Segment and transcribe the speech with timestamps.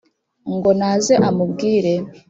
[0.55, 1.93] ngo naze amubwire”